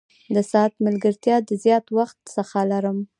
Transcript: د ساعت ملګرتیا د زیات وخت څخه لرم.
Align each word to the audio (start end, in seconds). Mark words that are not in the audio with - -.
د 0.35 0.37
ساعت 0.51 0.73
ملګرتیا 0.85 1.35
د 1.49 1.49
زیات 1.63 1.85
وخت 1.97 2.17
څخه 2.35 2.57
لرم. 2.71 2.97